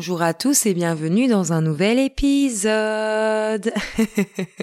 Bonjour 0.00 0.22
à 0.22 0.32
tous 0.32 0.64
et 0.64 0.72
bienvenue 0.72 1.28
dans 1.28 1.52
un 1.52 1.60
nouvel 1.60 1.98
épisode. 1.98 3.70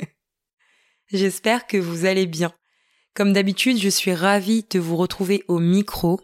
J'espère 1.14 1.68
que 1.68 1.78
vous 1.78 2.06
allez 2.06 2.26
bien. 2.26 2.52
Comme 3.14 3.34
d'habitude, 3.34 3.78
je 3.78 3.88
suis 3.88 4.16
ravie 4.16 4.66
de 4.68 4.80
vous 4.80 4.98
retrouver 4.98 5.44
au 5.48 5.60
micro 5.60 6.20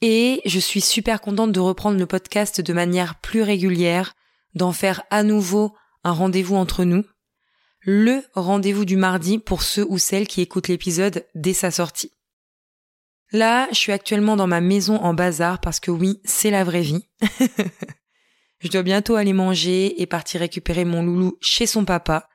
et 0.00 0.40
je 0.46 0.58
suis 0.58 0.80
super 0.80 1.20
contente 1.20 1.52
de 1.52 1.60
reprendre 1.60 1.96
le 1.96 2.06
podcast 2.06 2.60
de 2.60 2.72
manière 2.72 3.20
plus 3.20 3.42
régulière, 3.42 4.16
d'en 4.56 4.72
faire 4.72 5.04
à 5.10 5.22
nouveau 5.22 5.72
un 6.02 6.10
rendez-vous 6.10 6.56
entre 6.56 6.82
nous. 6.82 7.04
Le 7.82 8.20
rendez-vous 8.34 8.84
du 8.84 8.96
mardi 8.96 9.38
pour 9.38 9.62
ceux 9.62 9.86
ou 9.88 9.98
celles 9.98 10.26
qui 10.26 10.40
écoutent 10.40 10.66
l'épisode 10.66 11.24
dès 11.36 11.54
sa 11.54 11.70
sortie. 11.70 12.10
Là, 13.30 13.68
je 13.70 13.76
suis 13.76 13.92
actuellement 13.92 14.34
dans 14.34 14.48
ma 14.48 14.60
maison 14.60 14.96
en 14.96 15.14
bazar 15.14 15.60
parce 15.60 15.78
que 15.78 15.92
oui, 15.92 16.20
c'est 16.24 16.50
la 16.50 16.64
vraie 16.64 16.82
vie. 16.82 17.06
Je 18.64 18.70
dois 18.70 18.82
bientôt 18.82 19.16
aller 19.16 19.34
manger 19.34 20.00
et 20.00 20.06
partir 20.06 20.40
récupérer 20.40 20.86
mon 20.86 21.02
loulou 21.02 21.36
chez 21.42 21.66
son 21.66 21.84
papa. 21.84 22.30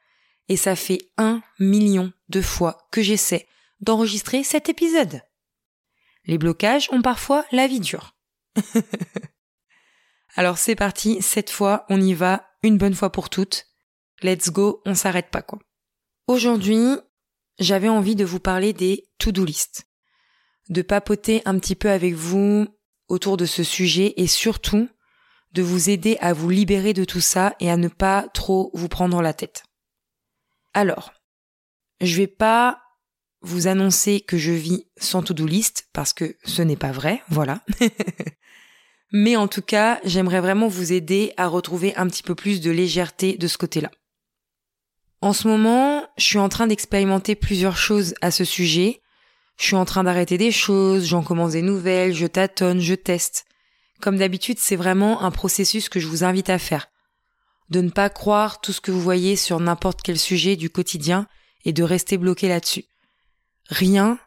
Et 0.48 0.58
ça 0.58 0.76
fait 0.76 1.10
un 1.18 1.42
million 1.58 2.14
de 2.30 2.40
fois 2.40 2.88
que 2.92 3.02
j'essaie 3.02 3.48
d'enregistrer 3.82 4.44
cet 4.44 4.70
épisode. 4.70 5.24
Les 6.26 6.38
blocages 6.38 6.88
ont 6.92 7.02
parfois 7.02 7.46
la 7.52 7.66
vie 7.66 7.80
dure. 7.80 8.16
Alors 10.36 10.60
c'est 10.60 10.76
parti, 10.76 11.20
cette 11.22 11.50
fois 11.50 11.86
on 11.90 12.00
y 12.00 12.14
va, 12.14 12.46
une 12.62 12.78
bonne 12.78 12.94
fois 12.94 13.12
pour 13.12 13.32
toutes. 13.32 13.66
Let's 14.22 14.52
go, 14.52 14.84
on 14.86 14.94
s'arrête 14.94 15.32
pas 15.32 15.42
quoi. 15.42 15.58
Aujourd'hui, 16.28 17.00
j'avais 17.58 17.90
envie 17.90 18.16
de 18.16 18.26
vous 18.26 18.40
parler 18.40 18.72
des 18.72 19.10
to-do 19.18 19.46
list. 19.46 19.88
De 20.70 20.84
papoter 20.84 21.42
un 21.46 21.58
petit 21.58 21.76
peu 21.76 21.90
avec 21.90 22.14
vous 22.14 22.68
autour 23.08 23.36
de 23.36 23.48
ce 23.48 23.64
sujet 23.64 24.14
et 24.18 24.28
surtout 24.28 24.88
de 25.54 25.62
vous 25.62 25.90
aider 25.90 26.18
à 26.22 26.34
vous 26.34 26.50
libérer 26.50 26.94
de 26.94 27.06
tout 27.06 27.22
ça 27.22 27.56
et 27.60 27.70
à 27.70 27.78
ne 27.78 27.88
pas 27.88 28.28
trop 28.34 28.72
vous 28.74 28.88
prendre 28.88 29.22
la 29.22 29.34
tête. 29.34 29.64
Alors, 30.74 31.14
je 32.02 32.16
vais 32.16 32.28
pas 32.28 32.82
vous 33.42 33.68
annoncer 33.68 34.22
que 34.22 34.38
je 34.38 34.52
vis 34.52 34.86
sans 34.98 35.24
to-do 35.24 35.46
list 35.46 35.88
parce 35.94 36.14
que 36.14 36.36
ce 36.44 36.62
n'est 36.62 36.76
pas 36.76 36.92
vrai, 36.92 37.22
voilà. 37.30 37.64
Mais 39.12 39.36
en 39.36 39.48
tout 39.48 39.62
cas, 39.62 40.00
j'aimerais 40.04 40.42
vraiment 40.42 40.68
vous 40.68 40.94
aider 40.94 41.34
à 41.38 41.48
retrouver 41.48 41.96
un 41.96 42.08
petit 42.08 42.22
peu 42.22 42.36
plus 42.36 42.62
de 42.62 42.70
légèreté 42.70 43.38
de 43.38 43.48
ce 43.48 43.58
côté-là. 43.58 43.90
En 45.22 45.34
ce 45.34 45.48
moment, 45.48 46.08
je 46.18 46.24
suis 46.24 46.38
en 46.38 46.48
train 46.48 46.68
d'expérimenter 46.68 47.36
plusieurs 47.36 47.76
choses 47.76 48.14
à 48.22 48.32
ce 48.32 48.46
sujet. 48.46 49.02
Je 49.58 49.66
suis 49.66 49.76
en 49.76 49.84
train 49.84 50.04
d'arrêter 50.04 50.38
des 50.38 50.52
choses, 50.52 51.06
j'en 51.06 51.24
commence 51.24 51.54
des 51.54 51.62
nouvelles, 51.62 52.14
je 52.14 52.28
tâtonne, 52.28 52.80
je 52.80 52.94
teste. 52.94 53.46
Comme 54.02 54.18
d'habitude, 54.18 54.60
c'est 54.60 54.76
vraiment 54.76 55.22
un 55.24 55.32
processus 55.32 55.90
que 55.90 56.00
je 56.00 56.08
vous 56.08 56.24
invite 56.24 56.50
à 56.50 56.60
faire. 56.60 56.88
De 57.70 57.82
ne 57.82 57.90
pas 57.90 58.10
croire 58.10 58.62
tout 58.62 58.74
ce 58.74 58.82
que 58.82 58.92
vous 58.92 59.02
voyez 59.02 59.36
sur 59.36 59.60
n'importe 59.60 60.02
quel 60.02 60.18
sujet 60.18 60.56
du 60.56 60.70
quotidien 60.70 61.28
et 61.66 61.74
de 61.74 61.84
rester 61.84 62.18
bloqué 62.18 62.48
là-dessus. 62.48 62.86
Rien 63.70 64.18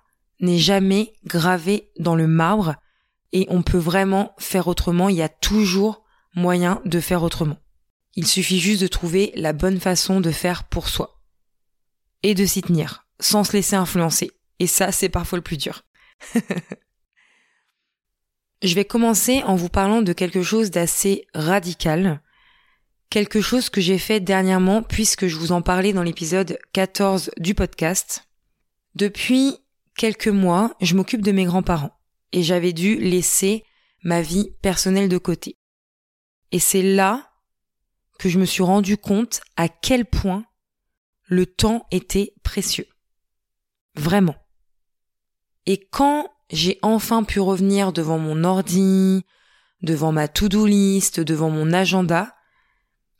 n'est 0.40 0.58
jamais 0.58 1.14
gravé 1.24 1.90
dans 1.98 2.14
le 2.14 2.26
marbre 2.26 2.76
et 3.32 3.46
on 3.48 3.62
peut 3.62 3.78
vraiment 3.78 4.34
faire 4.38 4.68
autrement. 4.68 5.08
Il 5.08 5.16
y 5.16 5.22
a 5.22 5.28
toujours 5.28 6.04
moyen 6.34 6.80
de 6.84 7.00
faire 7.00 7.22
autrement. 7.22 7.58
Il 8.14 8.26
suffit 8.26 8.60
juste 8.60 8.82
de 8.82 8.86
trouver 8.86 9.32
la 9.34 9.52
bonne 9.52 9.80
façon 9.80 10.20
de 10.20 10.30
faire 10.30 10.64
pour 10.64 10.88
soi. 10.88 11.18
Et 12.22 12.34
de 12.34 12.44
s'y 12.44 12.62
tenir, 12.62 13.06
sans 13.20 13.42
se 13.42 13.52
laisser 13.52 13.74
influencer. 13.74 14.30
Et 14.58 14.66
ça, 14.66 14.92
c'est 14.92 15.08
parfois 15.08 15.38
le 15.38 15.42
plus 15.42 15.56
dur. 15.56 15.82
Je 18.62 18.76
vais 18.76 18.84
commencer 18.84 19.42
en 19.42 19.56
vous 19.56 19.68
parlant 19.68 20.02
de 20.02 20.12
quelque 20.12 20.42
chose 20.42 20.70
d'assez 20.70 21.26
radical, 21.34 22.22
quelque 23.10 23.40
chose 23.40 23.70
que 23.70 23.80
j'ai 23.80 23.98
fait 23.98 24.20
dernièrement 24.20 24.84
puisque 24.84 25.26
je 25.26 25.36
vous 25.36 25.50
en 25.50 25.62
parlais 25.62 25.92
dans 25.92 26.04
l'épisode 26.04 26.56
14 26.72 27.32
du 27.38 27.56
podcast. 27.56 28.28
Depuis 28.94 29.56
quelques 29.96 30.28
mois, 30.28 30.76
je 30.80 30.94
m'occupe 30.94 31.22
de 31.22 31.32
mes 31.32 31.44
grands-parents 31.44 31.98
et 32.30 32.44
j'avais 32.44 32.72
dû 32.72 32.94
laisser 32.94 33.64
ma 34.04 34.22
vie 34.22 34.52
personnelle 34.62 35.08
de 35.08 35.18
côté. 35.18 35.58
Et 36.52 36.60
c'est 36.60 36.82
là 36.82 37.32
que 38.20 38.28
je 38.28 38.38
me 38.38 38.44
suis 38.44 38.62
rendu 38.62 38.96
compte 38.96 39.40
à 39.56 39.68
quel 39.68 40.04
point 40.04 40.44
le 41.24 41.46
temps 41.46 41.88
était 41.90 42.32
précieux. 42.44 42.86
Vraiment. 43.96 44.36
Et 45.66 45.84
quand 45.90 46.30
j'ai 46.52 46.78
enfin 46.82 47.24
pu 47.24 47.40
revenir 47.40 47.92
devant 47.92 48.18
mon 48.18 48.44
ordi, 48.44 49.24
devant 49.80 50.12
ma 50.12 50.28
to-do 50.28 50.66
list, 50.66 51.18
devant 51.18 51.50
mon 51.50 51.72
agenda. 51.72 52.36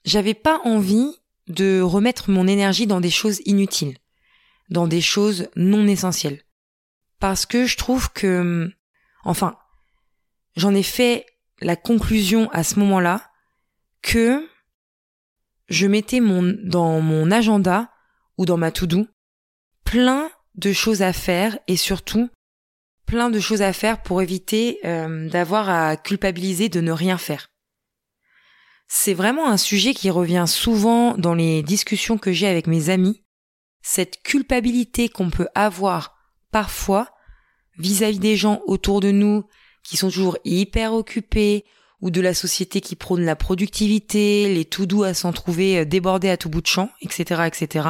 J'avais 0.04 0.34
pas 0.34 0.60
envie 0.64 1.16
de 1.48 1.80
remettre 1.80 2.30
mon 2.30 2.46
énergie 2.46 2.86
dans 2.86 3.00
des 3.00 3.10
choses 3.10 3.40
inutiles, 3.46 3.96
dans 4.68 4.86
des 4.86 5.00
choses 5.00 5.48
non 5.56 5.86
essentielles. 5.86 6.42
Parce 7.18 7.46
que 7.46 7.66
je 7.66 7.76
trouve 7.76 8.12
que, 8.12 8.70
enfin, 9.24 9.56
j'en 10.56 10.74
ai 10.74 10.82
fait 10.82 11.24
la 11.60 11.76
conclusion 11.76 12.50
à 12.50 12.62
ce 12.64 12.78
moment-là 12.80 13.30
que 14.02 14.46
je 15.68 15.86
mettais 15.86 16.20
mon, 16.20 16.42
dans 16.64 17.00
mon 17.00 17.30
agenda 17.30 17.90
ou 18.36 18.44
dans 18.44 18.58
ma 18.58 18.70
to-do 18.70 19.06
plein 19.84 20.30
de 20.54 20.72
choses 20.72 21.00
à 21.02 21.12
faire 21.12 21.58
et 21.66 21.76
surtout 21.76 22.28
plein 23.12 23.28
de 23.28 23.40
choses 23.40 23.60
à 23.60 23.74
faire 23.74 24.00
pour 24.00 24.22
éviter 24.22 24.80
euh, 24.86 25.28
d'avoir 25.28 25.68
à 25.68 25.98
culpabiliser 25.98 26.70
de 26.70 26.80
ne 26.80 26.92
rien 26.92 27.18
faire. 27.18 27.50
C'est 28.88 29.12
vraiment 29.12 29.50
un 29.50 29.58
sujet 29.58 29.92
qui 29.92 30.08
revient 30.08 30.46
souvent 30.48 31.14
dans 31.18 31.34
les 31.34 31.62
discussions 31.62 32.16
que 32.16 32.32
j'ai 32.32 32.46
avec 32.46 32.66
mes 32.66 32.88
amis, 32.88 33.22
cette 33.82 34.22
culpabilité 34.22 35.10
qu'on 35.10 35.28
peut 35.28 35.48
avoir 35.54 36.16
parfois 36.52 37.10
vis-à-vis 37.76 38.18
des 38.18 38.34
gens 38.34 38.62
autour 38.66 39.00
de 39.00 39.10
nous 39.10 39.44
qui 39.84 39.98
sont 39.98 40.08
toujours 40.08 40.38
hyper 40.46 40.94
occupés 40.94 41.66
ou 42.00 42.10
de 42.10 42.22
la 42.22 42.32
société 42.32 42.80
qui 42.80 42.96
prône 42.96 43.26
la 43.26 43.36
productivité, 43.36 44.54
les 44.54 44.64
tout 44.64 44.86
doux 44.86 45.02
à 45.02 45.12
s'en 45.12 45.34
trouver 45.34 45.80
euh, 45.80 45.84
débordés 45.84 46.30
à 46.30 46.38
tout 46.38 46.48
bout 46.48 46.62
de 46.62 46.66
champ, 46.66 46.88
etc., 47.02 47.42
etc. 47.46 47.88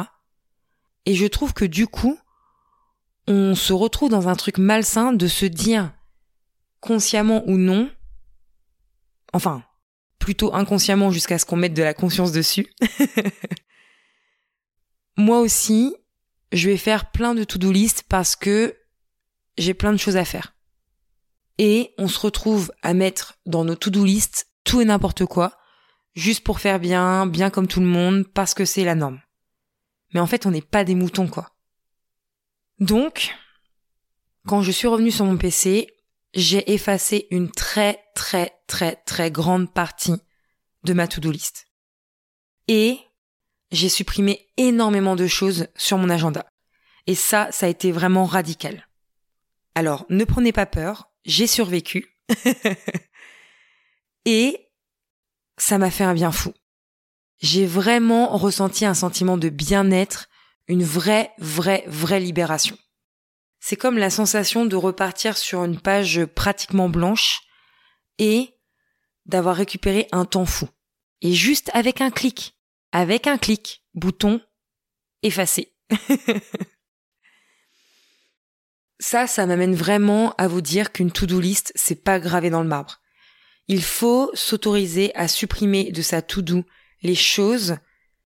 Et 1.05 1.15
je 1.15 1.27
trouve 1.27 1.53
que 1.53 1.63
du 1.63 1.87
coup, 1.87 2.19
on 3.27 3.55
se 3.55 3.73
retrouve 3.73 4.09
dans 4.09 4.27
un 4.27 4.35
truc 4.35 4.57
malsain 4.57 5.13
de 5.13 5.27
se 5.27 5.45
dire, 5.45 5.93
consciemment 6.79 7.43
ou 7.47 7.57
non, 7.57 7.89
enfin, 9.31 9.63
plutôt 10.19 10.53
inconsciemment 10.53 11.11
jusqu'à 11.11 11.37
ce 11.37 11.45
qu'on 11.45 11.55
mette 11.55 11.73
de 11.73 11.83
la 11.83 11.93
conscience 11.93 12.31
dessus. 12.31 12.67
Moi 15.17 15.39
aussi, 15.39 15.95
je 16.51 16.69
vais 16.69 16.77
faire 16.77 17.11
plein 17.11 17.35
de 17.35 17.43
to-do 17.43 17.71
list 17.71 18.03
parce 18.07 18.35
que 18.35 18.77
j'ai 19.57 19.73
plein 19.73 19.91
de 19.91 19.97
choses 19.97 20.17
à 20.17 20.25
faire. 20.25 20.55
Et 21.57 21.93
on 21.97 22.07
se 22.07 22.19
retrouve 22.19 22.71
à 22.81 22.93
mettre 22.93 23.37
dans 23.45 23.63
nos 23.63 23.75
to-do 23.75 24.03
list 24.03 24.47
tout 24.63 24.81
et 24.81 24.85
n'importe 24.85 25.25
quoi, 25.25 25.57
juste 26.15 26.43
pour 26.43 26.59
faire 26.59 26.79
bien, 26.79 27.27
bien 27.27 27.49
comme 27.49 27.67
tout 27.67 27.79
le 27.79 27.85
monde, 27.85 28.25
parce 28.33 28.53
que 28.53 28.65
c'est 28.65 28.85
la 28.85 28.95
norme. 28.95 29.21
Mais 30.13 30.19
en 30.19 30.27
fait, 30.27 30.45
on 30.45 30.51
n'est 30.51 30.61
pas 30.61 30.83
des 30.83 30.95
moutons, 30.95 31.27
quoi. 31.27 31.52
Donc, 32.79 33.35
quand 34.47 34.61
je 34.61 34.71
suis 34.71 34.87
revenue 34.87 35.11
sur 35.11 35.25
mon 35.25 35.37
PC, 35.37 35.87
j'ai 36.33 36.73
effacé 36.73 37.27
une 37.31 37.51
très 37.51 38.03
très 38.15 38.51
très 38.67 38.95
très 39.05 39.31
grande 39.31 39.71
partie 39.71 40.15
de 40.83 40.93
ma 40.93 41.07
to-do 41.07 41.31
list. 41.31 41.67
Et 42.67 42.99
j'ai 43.71 43.89
supprimé 43.89 44.47
énormément 44.57 45.15
de 45.15 45.27
choses 45.27 45.67
sur 45.75 45.97
mon 45.97 46.09
agenda. 46.09 46.45
Et 47.07 47.15
ça, 47.15 47.49
ça 47.51 47.65
a 47.65 47.69
été 47.69 47.91
vraiment 47.91 48.25
radical. 48.25 48.87
Alors, 49.75 50.05
ne 50.09 50.23
prenez 50.23 50.51
pas 50.51 50.65
peur, 50.65 51.11
j'ai 51.25 51.47
survécu. 51.47 52.17
Et 54.25 54.69
ça 55.57 55.77
m'a 55.77 55.91
fait 55.91 56.03
un 56.03 56.13
bien 56.13 56.31
fou. 56.31 56.53
J'ai 57.39 57.65
vraiment 57.65 58.37
ressenti 58.37 58.85
un 58.85 58.93
sentiment 58.93 59.37
de 59.37 59.49
bien-être 59.49 60.29
une 60.67 60.83
vraie, 60.83 61.31
vraie, 61.37 61.83
vraie 61.87 62.19
libération. 62.19 62.77
C'est 63.59 63.75
comme 63.75 63.97
la 63.97 64.09
sensation 64.09 64.65
de 64.65 64.75
repartir 64.75 65.37
sur 65.37 65.63
une 65.63 65.79
page 65.79 66.25
pratiquement 66.25 66.89
blanche 66.89 67.41
et 68.17 68.53
d'avoir 69.25 69.55
récupéré 69.55 70.07
un 70.11 70.25
temps 70.25 70.45
fou. 70.45 70.67
Et 71.21 71.33
juste 71.33 71.69
avec 71.73 72.01
un 72.01 72.11
clic, 72.11 72.57
avec 72.91 73.27
un 73.27 73.37
clic, 73.37 73.85
bouton 73.93 74.41
effacer. 75.21 75.73
ça, 78.99 79.27
ça 79.27 79.45
m'amène 79.45 79.75
vraiment 79.75 80.33
à 80.37 80.47
vous 80.47 80.61
dire 80.61 80.91
qu'une 80.91 81.11
to-do 81.11 81.39
list, 81.39 81.71
c'est 81.75 82.03
pas 82.03 82.19
gravé 82.19 82.49
dans 82.49 82.61
le 82.61 82.67
marbre. 82.67 82.99
Il 83.67 83.81
faut 83.81 84.29
s'autoriser 84.33 85.15
à 85.15 85.29
supprimer 85.29 85.91
de 85.91 86.01
sa 86.01 86.21
to-do 86.21 86.65
les 87.01 87.15
choses 87.15 87.77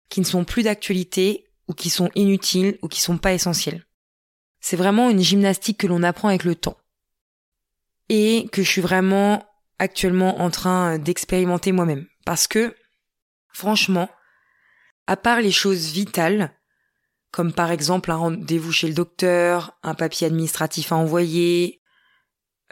qui 0.08 0.20
ne 0.20 0.26
sont 0.26 0.44
plus 0.44 0.62
d'actualité 0.62 1.43
ou 1.68 1.74
qui 1.74 1.90
sont 1.90 2.10
inutiles 2.14 2.78
ou 2.82 2.88
qui 2.88 3.00
sont 3.00 3.18
pas 3.18 3.32
essentiels. 3.32 3.84
C'est 4.60 4.76
vraiment 4.76 5.10
une 5.10 5.20
gymnastique 5.20 5.78
que 5.78 5.86
l'on 5.86 6.02
apprend 6.02 6.28
avec 6.28 6.44
le 6.44 6.54
temps. 6.54 6.78
Et 8.08 8.48
que 8.52 8.62
je 8.62 8.70
suis 8.70 8.80
vraiment 8.80 9.44
actuellement 9.78 10.40
en 10.40 10.50
train 10.50 10.98
d'expérimenter 10.98 11.72
moi-même. 11.72 12.06
Parce 12.24 12.46
que, 12.46 12.74
franchement, 13.52 14.08
à 15.06 15.16
part 15.16 15.40
les 15.40 15.52
choses 15.52 15.92
vitales, 15.92 16.54
comme 17.30 17.52
par 17.52 17.70
exemple 17.70 18.10
un 18.10 18.16
rendez-vous 18.16 18.72
chez 18.72 18.88
le 18.88 18.94
docteur, 18.94 19.76
un 19.82 19.94
papier 19.94 20.26
administratif 20.26 20.92
à 20.92 20.96
envoyer, 20.96 21.82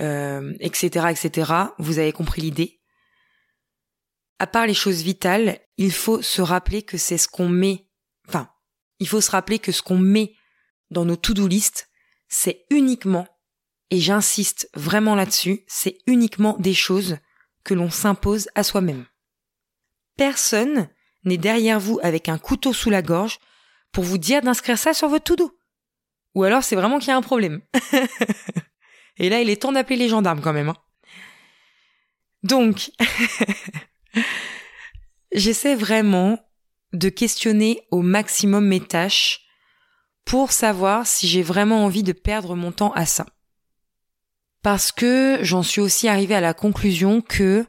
euh, 0.01 0.55
etc., 0.61 1.07
etc., 1.11 1.53
vous 1.79 1.99
avez 1.99 2.13
compris 2.13 2.43
l'idée. 2.43 2.81
À 4.39 4.47
part 4.47 4.67
les 4.67 4.75
choses 4.75 5.03
vitales, 5.03 5.59
il 5.77 5.93
faut 5.93 6.23
se 6.23 6.43
rappeler 6.43 6.83
que 6.83 6.97
c'est 6.97 7.19
ce 7.19 7.29
qu'on 7.29 7.49
met, 7.49 7.89
il 8.99 9.09
faut 9.09 9.21
se 9.21 9.31
rappeler 9.31 9.59
que 9.59 9.73
ce 9.73 9.83
qu'on 9.83 9.99
met 9.99 10.35
dans 10.91 11.05
nos 11.05 11.17
to-do 11.17 11.47
list, 11.47 11.91
c'est 12.29 12.65
uniquement, 12.71 13.27
et 13.91 14.01
j'insiste 14.01 14.69
vraiment 14.75 15.15
là-dessus, 15.15 15.65
c'est 15.67 15.99
uniquement 16.07 16.57
des 16.59 16.75
choses 16.75 17.19
que 17.65 17.75
l'on 17.75 17.91
s'impose 17.91 18.49
à 18.55 18.63
soi-même. 18.63 19.07
Personne 20.17 20.89
n'est 21.25 21.39
derrière 21.39 21.81
vous 21.81 21.99
avec 22.03 22.29
un 22.29 22.39
couteau 22.39 22.73
sous 22.73 22.91
la 22.91 23.03
gorge 23.03 23.39
pour 23.93 24.05
vous 24.05 24.19
dire 24.19 24.41
d'inscrire 24.41 24.79
ça 24.79 24.95
sur 24.95 25.09
votre 25.09 25.25
to-do. 25.25 25.57
Ou 26.35 26.45
alors 26.45 26.65
c'est 26.65 26.77
vraiment 26.77 26.99
qu'il 26.99 27.09
y 27.09 27.13
a 27.13 27.17
un 27.17 27.23
problème. 27.23 27.61
Et 29.19 29.29
là, 29.29 29.41
il 29.41 29.51
est 29.51 29.61
temps 29.61 29.73
d'appeler 29.73 29.97
les 29.97 30.09
gendarmes 30.09 30.41
quand 30.41 30.53
même. 30.53 30.71
Hein. 30.71 30.77
Donc, 32.43 32.91
j'essaie 35.33 35.75
vraiment 35.75 36.39
de 36.93 37.09
questionner 37.09 37.87
au 37.91 38.03
maximum 38.03 38.67
mes 38.67 38.81
tâches 38.81 39.41
pour 40.25 40.53
savoir 40.53 41.07
si 41.07 41.27
j'ai 41.27 41.43
vraiment 41.43 41.85
envie 41.85 42.03
de 42.03 42.13
perdre 42.13 42.55
mon 42.55 42.73
temps 42.73 42.93
à 42.93 43.07
ça. 43.07 43.27
Parce 44.63 44.93
que 44.93 45.39
j'en 45.43 45.63
suis 45.63 45.81
aussi 45.81 46.09
arrivée 46.09 46.37
à 46.37 46.41
la 46.41 46.55
conclusion 46.55 47.21
que 47.21 47.67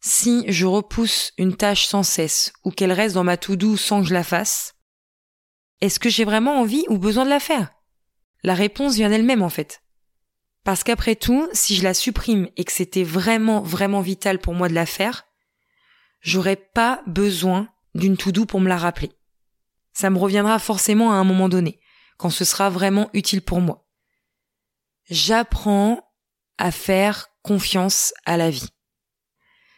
si 0.00 0.44
je 0.46 0.66
repousse 0.66 1.32
une 1.38 1.56
tâche 1.56 1.86
sans 1.86 2.04
cesse 2.04 2.52
ou 2.64 2.70
qu'elle 2.70 2.92
reste 2.92 3.14
dans 3.14 3.24
ma 3.24 3.36
to-do 3.36 3.76
sans 3.76 4.02
que 4.02 4.08
je 4.08 4.14
la 4.14 4.22
fasse, 4.22 4.74
est-ce 5.80 5.98
que 5.98 6.08
j'ai 6.08 6.24
vraiment 6.24 6.60
envie 6.60 6.84
ou 6.88 6.98
besoin 6.98 7.24
de 7.24 7.30
la 7.30 7.40
faire? 7.40 7.70
La 8.44 8.54
réponse 8.54 8.94
vient 8.94 9.08
d'elle-même 9.08 9.42
en 9.42 9.48
fait. 9.48 9.82
Parce 10.62 10.84
qu'après 10.84 11.16
tout, 11.16 11.48
si 11.52 11.74
je 11.74 11.82
la 11.82 11.94
supprime 11.94 12.48
et 12.56 12.64
que 12.64 12.72
c'était 12.72 13.04
vraiment, 13.04 13.62
vraiment 13.62 14.00
vital 14.00 14.38
pour 14.38 14.54
moi 14.54 14.68
de 14.68 14.74
la 14.74 14.86
faire, 14.86 15.24
j'aurais 16.20 16.56
pas 16.56 17.02
besoin 17.06 17.68
d'une 17.98 18.16
to-do 18.16 18.46
pour 18.46 18.60
me 18.60 18.68
la 18.68 18.78
rappeler. 18.78 19.12
Ça 19.92 20.10
me 20.10 20.18
reviendra 20.18 20.58
forcément 20.58 21.12
à 21.12 21.16
un 21.16 21.24
moment 21.24 21.48
donné, 21.48 21.80
quand 22.16 22.30
ce 22.30 22.44
sera 22.44 22.70
vraiment 22.70 23.10
utile 23.12 23.42
pour 23.42 23.60
moi. 23.60 23.86
J'apprends 25.10 26.12
à 26.58 26.70
faire 26.70 27.28
confiance 27.42 28.14
à 28.24 28.36
la 28.36 28.50
vie. 28.50 28.68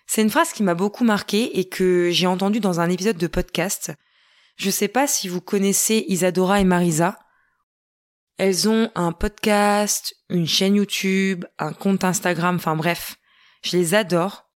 C'est 0.07 0.23
une 0.23 0.31
phrase 0.31 0.53
qui 0.53 0.63
m'a 0.63 0.75
beaucoup 0.75 1.05
marqué 1.05 1.59
et 1.59 1.69
que 1.69 2.11
j'ai 2.11 2.27
entendue 2.27 2.61
dans 2.61 2.81
un 2.81 2.91
épisode 2.91 3.17
de 3.17 3.29
podcast. 3.29 3.93
Je 4.57 4.69
sais 4.69 4.89
pas 4.89 5.07
si 5.07 5.29
vous 5.29 5.41
connaissez 5.41 6.05
Isadora 6.09 6.61
et 6.61 6.65
Marisa. 6.65 7.19
Elles 8.37 8.69
ont 8.69 8.91
un 8.95 9.13
podcast, 9.13 10.17
une 10.29 10.49
chaîne 10.49 10.75
YouTube, 10.75 11.45
un 11.59 11.73
compte 11.73 12.05
Instagram, 12.05 12.57
enfin 12.57 12.75
bref, 12.75 13.17
je 13.63 13.77
les 13.77 13.95
adore 13.95 14.51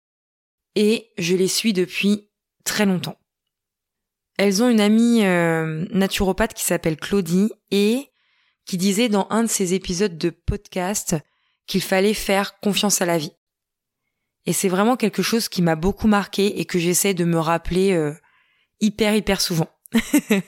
et 0.76 1.12
je 1.18 1.36
les 1.36 1.48
suis 1.48 1.74
depuis 1.74 2.30
très 2.64 2.86
longtemps. 2.86 3.21
Elles 4.38 4.64
ont 4.64 4.70
une 4.70 4.82
amie 4.82 5.26
euh, 5.26 5.86
naturopathe 5.92 6.54
qui 6.54 6.64
s'appelle 6.64 6.98
Claudie 6.98 7.52
et 7.70 8.10
qui 8.66 8.78
disait 8.78 9.10
dans 9.10 9.28
un 9.30 9.44
de 9.44 9.50
ses 9.50 9.74
épisodes 9.74 10.18
de 10.18 10.30
podcast 10.30 11.16
qu'il 11.68 11.82
fallait 11.82 12.14
faire 12.14 12.60
confiance 12.60 13.02
à 13.02 13.06
la 13.06 13.18
vie. 13.18 13.34
Et 14.46 14.54
c'est 14.54 14.70
vraiment 14.70 14.96
quelque 14.96 15.22
chose 15.22 15.50
qui 15.50 15.62
m'a 15.62 15.76
beaucoup 15.76 16.08
marqué 16.08 16.60
et 16.60 16.66
que 16.66 16.80
j'essaie 16.80 17.14
de 17.14 17.26
me 17.26 17.38
rappeler 17.38 17.94
euh, 17.94 18.14
hyper 18.80 19.16
hyper 19.16 19.40
souvent. 19.42 19.70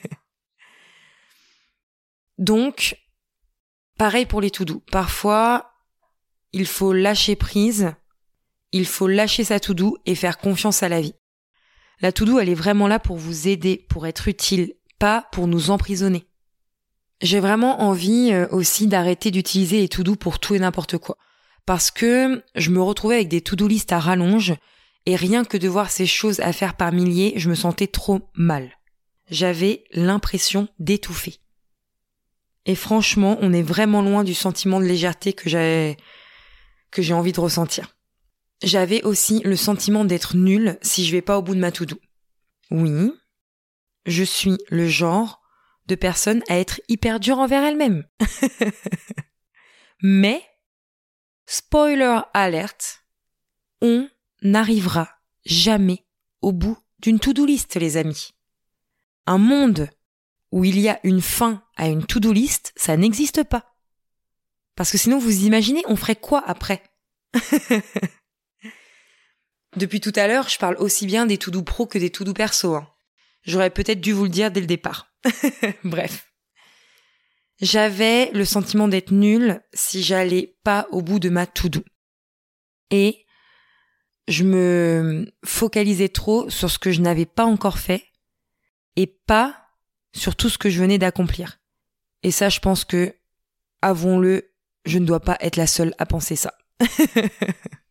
Donc, 2.37 2.97
pareil 3.97 4.25
pour 4.25 4.41
les 4.41 4.49
tout 4.49 4.65
doux. 4.65 4.81
Parfois, 4.91 5.73
il 6.51 6.65
faut 6.65 6.93
lâcher 6.93 7.35
prise, 7.35 7.93
il 8.71 8.87
faut 8.87 9.07
lâcher 9.07 9.43
sa 9.43 9.59
tout 9.59 9.73
doux 9.73 9.97
et 10.05 10.15
faire 10.15 10.39
confiance 10.39 10.81
à 10.81 10.89
la 10.89 11.01
vie. 11.01 11.15
La 12.01 12.11
to 12.11 12.25
do, 12.25 12.39
elle 12.39 12.49
est 12.49 12.55
vraiment 12.55 12.87
là 12.87 12.99
pour 12.99 13.17
vous 13.17 13.47
aider, 13.47 13.85
pour 13.89 14.07
être 14.07 14.27
utile, 14.27 14.73
pas 14.99 15.27
pour 15.31 15.47
nous 15.47 15.69
emprisonner. 15.69 16.25
J'ai 17.21 17.39
vraiment 17.39 17.81
envie 17.81 18.31
euh, 18.33 18.47
aussi 18.51 18.87
d'arrêter 18.87 19.31
d'utiliser 19.31 19.79
les 19.79 19.87
to 19.87 20.03
do 20.03 20.15
pour 20.15 20.39
tout 20.39 20.55
et 20.55 20.59
n'importe 20.59 20.97
quoi. 20.97 21.17
Parce 21.65 21.91
que 21.91 22.43
je 22.55 22.69
me 22.69 22.81
retrouvais 22.81 23.15
avec 23.15 23.29
des 23.29 23.41
to-do 23.41 23.67
list 23.67 23.93
à 23.93 23.99
rallonge 23.99 24.53
et 25.05 25.15
rien 25.15 25.45
que 25.45 25.57
de 25.57 25.69
voir 25.69 25.89
ces 25.89 26.05
choses 26.05 26.39
à 26.41 26.51
faire 26.51 26.75
par 26.75 26.91
milliers, 26.91 27.33
je 27.37 27.49
me 27.49 27.55
sentais 27.55 27.87
trop 27.87 28.21
mal. 28.35 28.71
J'avais 29.29 29.85
l'impression 29.93 30.67
d'étouffer. 30.79 31.39
Et 32.65 32.75
franchement, 32.75 33.37
on 33.41 33.53
est 33.53 33.61
vraiment 33.63 34.01
loin 34.01 34.23
du 34.23 34.33
sentiment 34.33 34.79
de 34.79 34.85
légèreté 34.85 35.33
que 35.33 35.49
j'ai 35.49 35.97
que 36.91 37.01
j'ai 37.01 37.13
envie 37.13 37.31
de 37.31 37.39
ressentir. 37.39 37.95
J'avais 38.63 39.03
aussi 39.03 39.41
le 39.43 39.57
sentiment 39.57 40.05
d'être 40.05 40.37
nul 40.37 40.77
si 40.81 41.05
je 41.05 41.11
vais 41.11 41.21
pas 41.21 41.37
au 41.37 41.41
bout 41.41 41.53
de 41.53 41.59
ma 41.59 41.71
to-do. 41.71 41.99
Oui, 42.71 43.11
je 44.05 44.23
suis 44.23 44.57
le 44.69 44.87
genre 44.87 45.41
de 45.87 45.95
personne 45.95 46.41
à 46.47 46.57
être 46.57 46.79
hyper 46.87 47.19
dure 47.19 47.39
envers 47.39 47.61
elle-même. 47.63 48.07
Mais, 50.01 50.41
spoiler 51.45 52.21
alerte, 52.33 53.03
on 53.81 54.09
n'arrivera 54.41 55.09
jamais 55.45 56.05
au 56.41 56.53
bout 56.53 56.77
d'une 56.99 57.19
to-do 57.19 57.45
list, 57.45 57.75
les 57.75 57.97
amis. 57.97 58.29
Un 59.25 59.39
monde 59.39 59.89
où 60.51 60.63
il 60.63 60.79
y 60.79 60.87
a 60.87 61.01
une 61.03 61.21
fin 61.21 61.63
à 61.75 61.89
une 61.89 62.05
to-do 62.05 62.31
list, 62.31 62.71
ça 62.77 62.95
n'existe 62.95 63.43
pas. 63.43 63.75
Parce 64.75 64.89
que 64.89 64.97
sinon, 64.97 65.19
vous 65.19 65.43
imaginez, 65.43 65.83
on 65.87 65.97
ferait 65.97 66.15
quoi 66.15 66.41
après? 66.47 66.81
Depuis 69.75 69.99
tout 69.99 70.13
à 70.15 70.27
l'heure, 70.27 70.49
je 70.49 70.57
parle 70.57 70.75
aussi 70.77 71.05
bien 71.05 71.25
des 71.25 71.37
to-do 71.37 71.63
pro 71.63 71.87
que 71.87 71.97
des 71.97 72.11
to-do 72.11 72.33
perso. 72.33 72.75
Hein. 72.75 72.87
J'aurais 73.43 73.71
peut-être 73.71 74.01
dû 74.01 74.13
vous 74.13 74.23
le 74.23 74.29
dire 74.29 74.51
dès 74.51 74.61
le 74.61 74.67
départ. 74.67 75.11
Bref. 75.83 76.31
J'avais 77.61 78.29
le 78.31 78.45
sentiment 78.45 78.87
d'être 78.87 79.11
nulle 79.11 79.61
si 79.73 80.03
j'allais 80.03 80.55
pas 80.63 80.87
au 80.91 81.01
bout 81.01 81.19
de 81.19 81.29
ma 81.29 81.45
to-do. 81.45 81.83
Et 82.91 83.25
je 84.27 84.43
me 84.43 85.31
focalisais 85.43 86.09
trop 86.09 86.49
sur 86.49 86.69
ce 86.69 86.79
que 86.79 86.91
je 86.91 87.01
n'avais 87.01 87.25
pas 87.25 87.45
encore 87.45 87.79
fait 87.79 88.05
et 88.95 89.07
pas 89.07 89.57
sur 90.13 90.35
tout 90.35 90.49
ce 90.49 90.57
que 90.57 90.69
je 90.69 90.79
venais 90.79 90.97
d'accomplir. 90.97 91.59
Et 92.21 92.31
ça, 92.31 92.49
je 92.49 92.59
pense 92.59 92.85
que, 92.85 93.15
avouons-le, 93.81 94.53
je 94.85 94.99
ne 94.99 95.05
dois 95.05 95.19
pas 95.19 95.37
être 95.41 95.57
la 95.57 95.67
seule 95.67 95.93
à 95.97 96.05
penser 96.05 96.35
ça. 96.35 96.53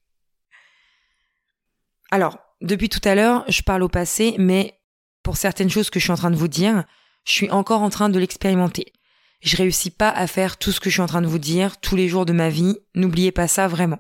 Alors, 2.12 2.38
depuis 2.61 2.90
tout 2.90 3.00
à 3.04 3.14
l'heure, 3.14 3.42
je 3.49 3.62
parle 3.62 3.83
au 3.83 3.88
passé, 3.88 4.35
mais 4.38 4.78
pour 5.23 5.38
certaines 5.38 5.71
choses 5.71 5.88
que 5.88 5.99
je 5.99 6.04
suis 6.04 6.12
en 6.12 6.16
train 6.16 6.31
de 6.31 6.37
vous 6.37 6.47
dire, 6.47 6.85
je 7.25 7.33
suis 7.33 7.50
encore 7.50 7.81
en 7.81 7.88
train 7.88 8.11
de 8.11 8.19
l'expérimenter. 8.19 8.92
Je 9.40 9.57
réussis 9.57 9.90
pas 9.90 10.11
à 10.11 10.26
faire 10.26 10.59
tout 10.59 10.73
ce 10.73 10.81
que 10.81 10.90
je 10.90 10.97
suis 10.97 11.02
en 11.02 11.07
train 11.07 11.23
de 11.23 11.26
vous 11.26 11.38
dire 11.38 11.81
tous 11.81 11.97
les 11.97 12.09
jours 12.09 12.26
de 12.26 12.35
ma 12.35 12.50
vie, 12.50 12.76
n'oubliez 12.95 13.33
pas 13.33 13.49
ça 13.49 13.66
vraiment. 13.66 13.99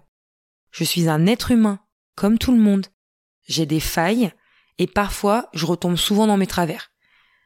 Je 0.72 0.84
suis 0.84 1.08
un 1.08 1.26
être 1.26 1.52
humain, 1.52 1.80
comme 2.14 2.36
tout 2.36 2.52
le 2.52 2.60
monde. 2.60 2.86
J'ai 3.48 3.64
des 3.64 3.80
failles, 3.80 4.30
et 4.76 4.86
parfois 4.86 5.48
je 5.54 5.64
retombe 5.64 5.96
souvent 5.96 6.26
dans 6.26 6.36
mes 6.36 6.46
travers. 6.46 6.90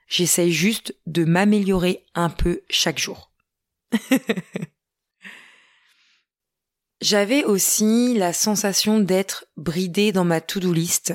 J'essaye 0.09 0.51
juste 0.51 0.97
de 1.07 1.25
m'améliorer 1.25 2.05
un 2.17 2.29
peu 2.29 2.63
chaque 2.69 2.99
jour. 2.99 3.31
J'avais 7.01 7.45
aussi 7.45 8.15
la 8.15 8.33
sensation 8.33 8.99
d'être 8.99 9.47
bridée 9.57 10.13
dans 10.13 10.25
ma 10.25 10.41
to-do 10.41 10.73
list, 10.73 11.15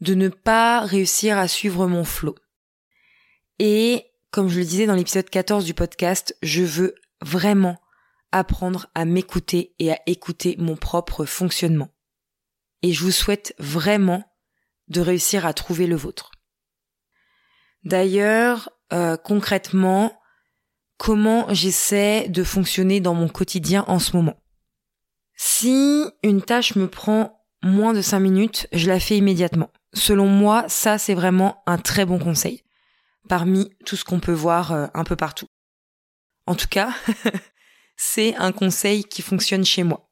de 0.00 0.14
ne 0.14 0.28
pas 0.28 0.80
réussir 0.80 1.36
à 1.36 1.46
suivre 1.46 1.86
mon 1.86 2.04
flow. 2.04 2.34
Et, 3.58 4.06
comme 4.30 4.48
je 4.48 4.58
le 4.58 4.64
disais 4.64 4.86
dans 4.86 4.94
l'épisode 4.94 5.28
14 5.28 5.64
du 5.64 5.74
podcast, 5.74 6.36
je 6.42 6.62
veux 6.62 6.94
vraiment 7.20 7.76
apprendre 8.32 8.86
à 8.94 9.04
m'écouter 9.04 9.74
et 9.78 9.92
à 9.92 9.98
écouter 10.06 10.56
mon 10.58 10.76
propre 10.76 11.24
fonctionnement. 11.24 11.90
Et 12.82 12.92
je 12.92 13.02
vous 13.02 13.10
souhaite 13.10 13.54
vraiment 13.58 14.24
de 14.88 15.00
réussir 15.00 15.44
à 15.44 15.52
trouver 15.52 15.86
le 15.86 15.96
vôtre. 15.96 16.30
D'ailleurs, 17.84 18.70
euh, 18.92 19.16
concrètement, 19.16 20.18
comment 20.96 21.52
j'essaie 21.52 22.28
de 22.28 22.44
fonctionner 22.44 23.00
dans 23.00 23.14
mon 23.14 23.28
quotidien 23.28 23.84
en 23.88 23.98
ce 23.98 24.16
moment? 24.16 24.36
Si 25.40 26.04
une 26.24 26.42
tâche 26.42 26.74
me 26.74 26.88
prend 26.88 27.46
moins 27.62 27.94
de 27.94 28.02
5 28.02 28.18
minutes, 28.18 28.66
je 28.72 28.88
la 28.88 28.98
fais 28.98 29.16
immédiatement. 29.16 29.70
Selon 29.94 30.26
moi, 30.26 30.64
ça 30.66 30.98
c'est 30.98 31.14
vraiment 31.14 31.62
un 31.66 31.78
très 31.78 32.04
bon 32.04 32.18
conseil, 32.18 32.64
parmi 33.28 33.70
tout 33.86 33.94
ce 33.94 34.04
qu'on 34.04 34.18
peut 34.18 34.32
voir 34.32 34.72
euh, 34.72 34.86
un 34.94 35.04
peu 35.04 35.14
partout. 35.14 35.46
En 36.46 36.56
tout 36.56 36.66
cas, 36.66 36.92
c'est 37.96 38.34
un 38.34 38.50
conseil 38.50 39.04
qui 39.04 39.22
fonctionne 39.22 39.64
chez 39.64 39.84
moi. 39.84 40.10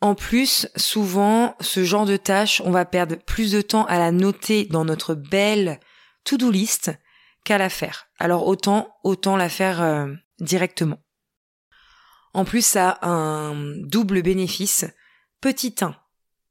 En 0.00 0.16
plus, 0.16 0.66
souvent, 0.74 1.54
ce 1.60 1.84
genre 1.84 2.06
de 2.06 2.16
tâche, 2.16 2.60
on 2.64 2.72
va 2.72 2.84
perdre 2.84 3.14
plus 3.14 3.52
de 3.52 3.60
temps 3.60 3.84
à 3.84 3.98
la 3.98 4.10
noter 4.10 4.64
dans 4.64 4.84
notre 4.84 5.14
belle 5.14 5.78
to-do 6.24 6.50
list 6.50 6.90
qu'à 7.44 7.58
la 7.58 7.68
faire. 7.68 8.08
Alors 8.18 8.48
autant, 8.48 8.92
autant 9.04 9.36
la 9.36 9.48
faire 9.48 9.80
euh, 9.80 10.12
directement. 10.40 10.98
En 12.32 12.44
plus, 12.44 12.64
ça 12.64 12.90
a 12.90 13.08
un 13.08 13.76
double 13.76 14.22
bénéfice. 14.22 14.84
Petit 15.40 15.74
1, 15.80 15.96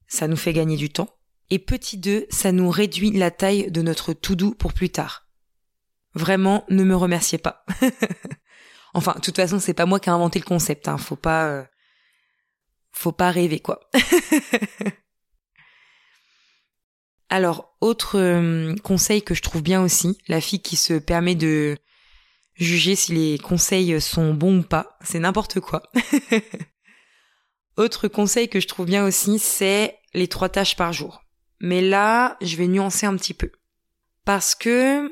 ça 0.08 0.28
nous 0.28 0.36
fait 0.36 0.54
gagner 0.54 0.78
du 0.78 0.90
temps. 0.90 1.16
Et 1.50 1.60
petit 1.60 1.98
2, 1.98 2.28
ça 2.30 2.52
nous 2.52 2.70
réduit 2.70 3.12
la 3.12 3.32
taille 3.32 3.72
de 3.72 3.82
notre 3.82 4.14
to-do 4.14 4.54
pour 4.54 4.74
plus 4.74 4.90
tard. 4.90 5.28
Vraiment, 6.14 6.66
ne 6.70 6.84
me 6.84 6.96
remerciez 6.96 7.38
pas. 7.38 7.66
enfin, 8.94 9.14
de 9.16 9.22
toute 9.22 9.36
façon, 9.36 9.60
c'est 9.60 9.74
pas 9.74 9.86
moi 9.86 10.00
qui 10.00 10.10
ai 10.10 10.12
inventé 10.12 10.40
le 10.40 10.46
concept, 10.46 10.88
hein. 10.88 10.98
Faut 10.98 11.16
pas, 11.16 11.48
euh, 11.48 11.64
faut 12.92 13.12
pas 13.12 13.32
rêver, 13.32 13.60
quoi. 13.60 13.80
Alors, 17.30 17.76
autre 17.80 18.18
euh, 18.18 18.76
conseil 18.84 19.22
que 19.22 19.36
je 19.36 19.44
trouve 19.44 19.62
bien 19.62 19.84
aussi, 19.84 20.18
la 20.28 20.42
fille 20.42 20.62
qui 20.62 20.76
se 20.76 20.96
permet 20.96 21.36
de 21.36 21.78
juger 22.60 22.96
si 22.96 23.14
les 23.14 23.38
conseils 23.40 24.00
sont 24.00 24.34
bons 24.34 24.60
ou 24.60 24.64
pas, 24.64 24.98
c'est 25.02 25.20
n'importe 25.20 25.60
quoi. 25.60 25.84
autre 27.78 28.08
conseil 28.08 28.50
que 28.50 28.60
je 28.60 28.68
trouve 28.68 28.86
bien 28.86 29.06
aussi, 29.06 29.40
c'est 29.40 29.98
les 30.14 30.28
trois 30.28 30.50
tâches 30.50 30.76
par 30.76 30.94
jour. 30.94 31.24
Mais 31.60 31.82
là, 31.82 32.38
je 32.42 32.56
vais 32.58 32.68
nuancer 32.68 33.06
un 33.06 33.16
petit 33.16 33.34
peu. 33.34 33.52
Parce 34.26 34.56
que 34.56 35.12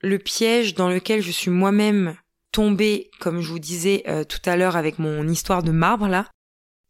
le 0.00 0.18
piège 0.18 0.74
dans 0.74 0.88
lequel 0.88 1.22
je 1.22 1.30
suis 1.30 1.50
moi-même 1.50 2.16
tombée, 2.52 3.10
comme 3.20 3.40
je 3.40 3.50
vous 3.50 3.58
disais 3.58 4.02
euh, 4.08 4.24
tout 4.24 4.40
à 4.44 4.56
l'heure 4.56 4.76
avec 4.76 4.98
mon 4.98 5.28
histoire 5.28 5.62
de 5.62 5.70
marbre 5.70 6.08
là, 6.08 6.30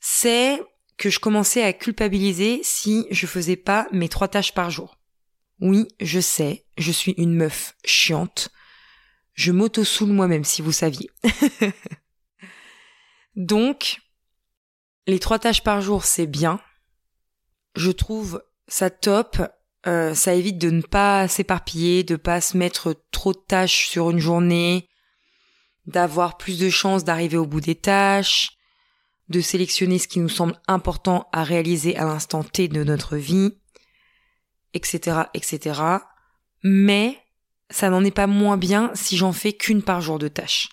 c'est 0.00 0.62
que 0.96 1.10
je 1.10 1.18
commençais 1.18 1.62
à 1.62 1.72
culpabiliser 1.72 2.60
si 2.62 3.06
je 3.10 3.26
faisais 3.26 3.56
pas 3.56 3.86
mes 3.92 4.08
trois 4.08 4.28
tâches 4.28 4.54
par 4.54 4.70
jour. 4.70 4.98
Oui, 5.60 5.88
je 6.00 6.20
sais, 6.20 6.64
je 6.76 6.92
suis 6.92 7.12
une 7.12 7.34
meuf 7.34 7.74
chiante. 7.84 8.50
Je 9.38 9.52
m'auto-soule 9.52 10.10
moi-même 10.10 10.42
si 10.42 10.62
vous 10.62 10.72
saviez. 10.72 11.08
Donc, 13.36 14.00
les 15.06 15.20
trois 15.20 15.38
tâches 15.38 15.62
par 15.62 15.80
jour, 15.80 16.04
c'est 16.04 16.26
bien. 16.26 16.60
Je 17.76 17.92
trouve 17.92 18.42
ça 18.66 18.90
top. 18.90 19.40
Euh, 19.86 20.12
ça 20.12 20.34
évite 20.34 20.58
de 20.58 20.70
ne 20.70 20.82
pas 20.82 21.28
s'éparpiller, 21.28 22.02
de 22.02 22.16
pas 22.16 22.40
se 22.40 22.56
mettre 22.56 23.00
trop 23.12 23.32
de 23.32 23.38
tâches 23.38 23.86
sur 23.86 24.10
une 24.10 24.18
journée, 24.18 24.88
d'avoir 25.86 26.36
plus 26.36 26.58
de 26.58 26.68
chances 26.68 27.04
d'arriver 27.04 27.36
au 27.36 27.46
bout 27.46 27.60
des 27.60 27.76
tâches, 27.76 28.58
de 29.28 29.40
sélectionner 29.40 30.00
ce 30.00 30.08
qui 30.08 30.18
nous 30.18 30.28
semble 30.28 30.60
important 30.66 31.28
à 31.30 31.44
réaliser 31.44 31.96
à 31.96 32.06
l'instant 32.06 32.42
T 32.42 32.66
de 32.66 32.82
notre 32.82 33.16
vie, 33.16 33.52
etc., 34.74 35.26
etc. 35.32 35.80
Mais 36.64 37.22
ça 37.70 37.90
n'en 37.90 38.04
est 38.04 38.10
pas 38.10 38.26
moins 38.26 38.56
bien 38.56 38.90
si 38.94 39.16
j'en 39.16 39.32
fais 39.32 39.52
qu'une 39.52 39.82
par 39.82 40.00
jour 40.00 40.18
de 40.18 40.28
tâche. 40.28 40.68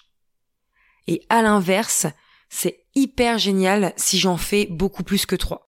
Et 1.07 1.25
à 1.29 1.41
l'inverse, 1.41 2.07
c'est 2.49 2.85
hyper 2.95 3.37
génial 3.37 3.93
si 3.97 4.17
j'en 4.19 4.37
fais 4.37 4.67
beaucoup 4.67 5.03
plus 5.03 5.25
que 5.25 5.35
trois. 5.35 5.71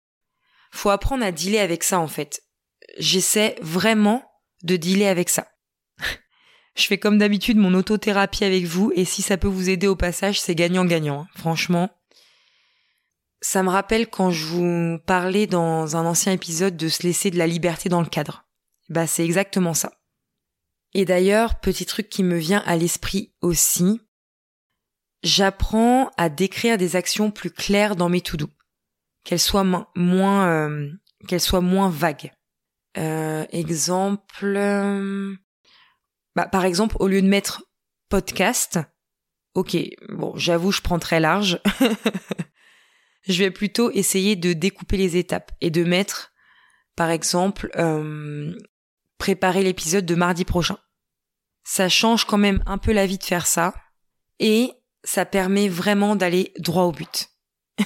Faut 0.71 0.89
apprendre 0.89 1.23
à 1.23 1.31
dealer 1.31 1.59
avec 1.59 1.83
ça 1.83 1.99
en 1.99 2.07
fait. 2.07 2.43
J'essaie 2.97 3.55
vraiment 3.61 4.23
de 4.63 4.75
dealer 4.75 5.07
avec 5.07 5.29
ça. 5.29 5.47
Je 6.75 6.83
fais 6.83 6.97
comme 6.97 7.17
d'habitude 7.17 7.57
mon 7.57 7.73
autothérapie 7.73 8.43
avec 8.43 8.65
vous 8.65 8.91
et 8.95 9.05
si 9.05 9.21
ça 9.21 9.37
peut 9.37 9.47
vous 9.47 9.69
aider 9.69 9.87
au 9.87 9.95
passage, 9.95 10.41
c'est 10.41 10.55
gagnant-gagnant. 10.55 11.21
Hein. 11.21 11.27
Franchement, 11.35 11.89
ça 13.41 13.63
me 13.63 13.69
rappelle 13.69 14.09
quand 14.09 14.31
je 14.31 14.45
vous 14.45 14.99
parlais 15.05 15.47
dans 15.47 15.95
un 15.95 16.05
ancien 16.05 16.33
épisode 16.33 16.75
de 16.75 16.89
se 16.89 17.03
laisser 17.03 17.31
de 17.31 17.37
la 17.37 17.47
liberté 17.47 17.89
dans 17.89 18.01
le 18.01 18.07
cadre. 18.07 18.45
Bah 18.89 19.07
c'est 19.07 19.23
exactement 19.23 19.73
ça. 19.73 19.93
Et 20.97 21.03
d'ailleurs, 21.03 21.59
petit 21.59 21.85
truc 21.85 22.07
qui 22.07 22.23
me 22.23 22.37
vient 22.37 22.63
à 22.65 22.77
l'esprit 22.77 23.33
aussi, 23.41 23.99
j'apprends 25.23 26.09
à 26.15 26.29
décrire 26.29 26.77
des 26.77 26.95
actions 26.95 27.31
plus 27.31 27.51
claires 27.51 27.97
dans 27.97 28.07
mes 28.07 28.21
to-do, 28.21 28.47
qu'elles 29.25 29.41
soient 29.41 29.65
moins 29.93 30.47
euh, 30.47 30.89
qu'elles 31.27 31.41
soient 31.41 31.59
moins 31.59 31.89
vagues. 31.89 32.31
Euh, 32.97 33.45
exemple, 33.51 34.45
euh, 34.55 35.35
bah, 36.33 36.47
par 36.47 36.63
exemple, 36.63 36.95
au 37.01 37.09
lieu 37.09 37.21
de 37.21 37.27
mettre 37.27 37.65
podcast, 38.07 38.79
ok, 39.53 39.75
bon, 40.07 40.31
j'avoue, 40.37 40.71
je 40.71 40.79
prends 40.79 40.99
très 40.99 41.19
large. 41.19 41.59
je 43.27 43.43
vais 43.43 43.51
plutôt 43.51 43.91
essayer 43.91 44.37
de 44.37 44.53
découper 44.53 44.95
les 44.95 45.17
étapes 45.17 45.51
et 45.59 45.71
de 45.71 45.83
mettre, 45.83 46.31
par 46.95 47.09
exemple, 47.09 47.69
euh, 47.75 48.55
préparer 49.17 49.63
l'épisode 49.63 50.05
de 50.05 50.15
mardi 50.15 50.45
prochain. 50.45 50.77
Ça 51.63 51.89
change 51.89 52.25
quand 52.25 52.37
même 52.37 52.63
un 52.65 52.77
peu 52.77 52.91
la 52.91 53.05
vie 53.05 53.17
de 53.17 53.23
faire 53.23 53.47
ça 53.47 53.73
et 54.39 54.71
ça 55.03 55.25
permet 55.25 55.69
vraiment 55.69 56.15
d'aller 56.15 56.53
droit 56.59 56.83
au 56.83 56.91
but. 56.91 57.29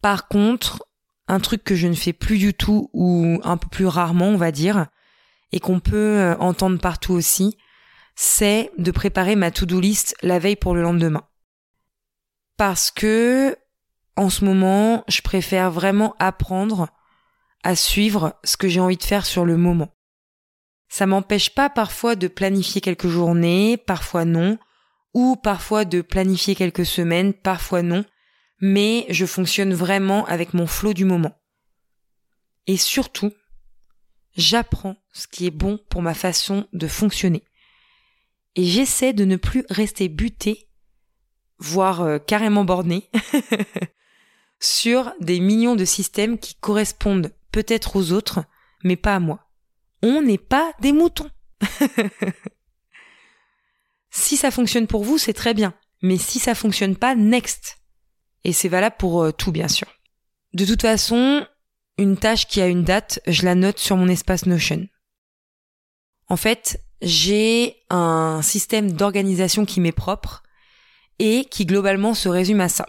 par 0.00 0.28
contre, 0.28 0.84
un 1.28 1.40
truc 1.40 1.64
que 1.64 1.74
je 1.74 1.86
ne 1.86 1.94
fais 1.94 2.12
plus 2.12 2.38
du 2.38 2.54
tout 2.54 2.90
ou 2.92 3.40
un 3.44 3.56
peu 3.56 3.68
plus 3.68 3.86
rarement, 3.86 4.28
on 4.28 4.36
va 4.36 4.52
dire, 4.52 4.86
et 5.52 5.60
qu'on 5.60 5.80
peut 5.80 6.18
euh, 6.18 6.36
entendre 6.38 6.78
partout 6.78 7.12
aussi, 7.12 7.56
c'est 8.14 8.70
de 8.78 8.90
préparer 8.90 9.36
ma 9.36 9.50
to-do 9.50 9.80
list 9.80 10.14
la 10.22 10.38
veille 10.38 10.56
pour 10.56 10.74
le 10.74 10.82
lendemain 10.82 11.26
parce 12.62 12.92
que 12.92 13.56
en 14.16 14.30
ce 14.30 14.44
moment, 14.44 15.02
je 15.08 15.20
préfère 15.22 15.72
vraiment 15.72 16.14
apprendre 16.20 16.90
à 17.62 17.76
suivre 17.76 18.38
ce 18.44 18.56
que 18.56 18.68
j'ai 18.68 18.80
envie 18.80 18.96
de 18.96 19.02
faire 19.02 19.26
sur 19.26 19.44
le 19.44 19.56
moment. 19.56 19.94
Ça 20.88 21.06
m'empêche 21.06 21.54
pas 21.54 21.70
parfois 21.70 22.16
de 22.16 22.28
planifier 22.28 22.80
quelques 22.80 23.08
journées, 23.08 23.76
parfois 23.76 24.24
non, 24.24 24.58
ou 25.14 25.36
parfois 25.36 25.84
de 25.84 26.00
planifier 26.02 26.54
quelques 26.54 26.86
semaines, 26.86 27.32
parfois 27.32 27.82
non, 27.82 28.04
mais 28.60 29.06
je 29.08 29.26
fonctionne 29.26 29.74
vraiment 29.74 30.26
avec 30.26 30.54
mon 30.54 30.66
flot 30.66 30.92
du 30.92 31.04
moment. 31.04 31.40
Et 32.66 32.76
surtout, 32.76 33.32
j'apprends 34.36 34.96
ce 35.12 35.26
qui 35.26 35.46
est 35.46 35.50
bon 35.50 35.78
pour 35.88 36.02
ma 36.02 36.14
façon 36.14 36.66
de 36.72 36.86
fonctionner. 36.86 37.42
Et 38.54 38.64
j'essaie 38.64 39.12
de 39.12 39.24
ne 39.24 39.36
plus 39.36 39.64
rester 39.70 40.08
buté 40.08 40.68
voire 41.62 42.02
euh, 42.02 42.18
carrément 42.18 42.64
borné, 42.64 43.08
sur 44.60 45.12
des 45.20 45.40
millions 45.40 45.76
de 45.76 45.84
systèmes 45.84 46.38
qui 46.38 46.54
correspondent 46.56 47.32
peut-être 47.52 47.96
aux 47.96 48.12
autres, 48.12 48.44
mais 48.82 48.96
pas 48.96 49.14
à 49.14 49.20
moi. 49.20 49.50
On 50.02 50.22
n'est 50.22 50.38
pas 50.38 50.72
des 50.80 50.92
moutons. 50.92 51.30
si 54.10 54.36
ça 54.36 54.50
fonctionne 54.50 54.86
pour 54.86 55.04
vous, 55.04 55.18
c'est 55.18 55.32
très 55.32 55.54
bien. 55.54 55.74
Mais 56.02 56.18
si 56.18 56.40
ça 56.40 56.54
fonctionne 56.54 56.96
pas, 56.96 57.14
next. 57.14 57.78
Et 58.44 58.52
c'est 58.52 58.68
valable 58.68 58.96
pour 58.98 59.22
euh, 59.22 59.30
tout, 59.30 59.52
bien 59.52 59.68
sûr. 59.68 59.86
De 60.52 60.66
toute 60.66 60.82
façon, 60.82 61.46
une 61.98 62.16
tâche 62.16 62.48
qui 62.48 62.60
a 62.60 62.66
une 62.66 62.82
date, 62.82 63.20
je 63.26 63.44
la 63.44 63.54
note 63.54 63.78
sur 63.78 63.96
mon 63.96 64.08
espace 64.08 64.46
Notion. 64.46 64.88
En 66.28 66.36
fait, 66.36 66.82
j'ai 67.00 67.76
un 67.90 68.40
système 68.42 68.92
d'organisation 68.92 69.64
qui 69.64 69.80
m'est 69.80 69.92
propre 69.92 70.42
et 71.18 71.44
qui 71.44 71.66
globalement 71.66 72.14
se 72.14 72.28
résume 72.28 72.60
à 72.60 72.68
ça. 72.68 72.88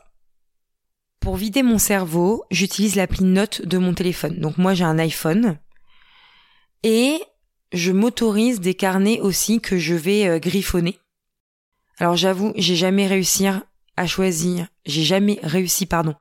Pour 1.24 1.38
vider 1.38 1.64
mon 1.64 1.78
cerveau, 1.78 2.44
j'utilise 2.52 2.96
l'appli 2.96 3.24
Note 3.24 3.62
de 3.62 3.78
mon 3.78 3.94
téléphone. 3.94 4.42
Donc 4.42 4.58
moi 4.58 4.74
j'ai 4.74 4.84
un 4.84 5.00
iPhone 5.00 5.58
et 6.84 7.18
je 7.72 7.94
m'autorise 7.94 8.60
des 8.60 8.74
carnets 8.74 9.22
aussi 9.22 9.62
que 9.62 9.78
je 9.78 9.96
vais 9.96 10.28
euh, 10.28 10.40
griffonner. 10.40 11.00
Alors 11.98 12.18
j'avoue, 12.18 12.52
j'ai 12.58 12.76
jamais 12.76 13.08
réussi 13.08 13.46
à 13.96 14.06
choisir, 14.06 14.68
j'ai 14.86 15.04
jamais 15.04 15.40
réussi 15.44 15.86
pardon, 15.86 16.14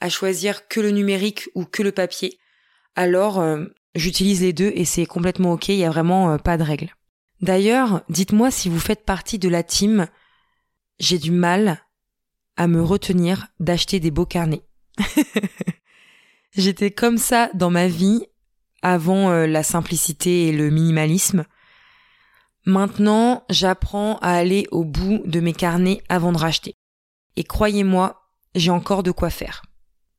à 0.00 0.08
choisir 0.08 0.68
que 0.68 0.78
le 0.78 0.92
numérique 0.92 1.50
ou 1.56 1.64
que 1.64 1.82
le 1.82 1.90
papier. 1.90 2.38
Alors 2.94 3.40
euh, 3.40 3.64
j'utilise 3.96 4.40
les 4.42 4.52
deux 4.52 4.70
et 4.72 4.84
c'est 4.84 5.04
complètement 5.04 5.54
OK, 5.54 5.66
il 5.66 5.78
y 5.78 5.84
a 5.84 5.90
vraiment 5.90 6.30
euh, 6.30 6.38
pas 6.38 6.56
de 6.56 6.62
règle. 6.62 6.94
D'ailleurs, 7.40 8.02
dites-moi 8.08 8.52
si 8.52 8.68
vous 8.68 8.78
faites 8.78 9.04
partie 9.04 9.40
de 9.40 9.48
la 9.48 9.64
team 9.64 10.06
j'ai 11.00 11.18
du 11.18 11.32
mal 11.32 11.80
à 12.58 12.66
me 12.66 12.82
retenir 12.82 13.46
d'acheter 13.60 14.00
des 14.00 14.10
beaux 14.10 14.26
carnets. 14.26 14.64
J'étais 16.56 16.90
comme 16.90 17.16
ça 17.16 17.50
dans 17.54 17.70
ma 17.70 17.86
vie 17.86 18.26
avant 18.82 19.30
euh, 19.30 19.46
la 19.46 19.62
simplicité 19.62 20.48
et 20.48 20.52
le 20.52 20.68
minimalisme. 20.68 21.44
Maintenant, 22.66 23.44
j'apprends 23.48 24.18
à 24.18 24.32
aller 24.32 24.66
au 24.72 24.84
bout 24.84 25.22
de 25.24 25.38
mes 25.38 25.52
carnets 25.52 26.02
avant 26.08 26.32
de 26.32 26.38
racheter. 26.38 26.74
Et 27.36 27.44
croyez-moi, 27.44 28.20
j'ai 28.56 28.72
encore 28.72 29.04
de 29.04 29.12
quoi 29.12 29.30
faire. 29.30 29.62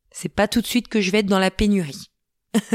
C'est 0.09 0.33
pas 0.33 0.47
tout 0.47 0.61
de 0.61 0.67
suite 0.67 0.87
que 0.87 1.01
je 1.01 1.11
vais 1.11 1.19
être 1.19 1.25
dans 1.25 1.39
la 1.39 1.51
pénurie. 1.51 2.09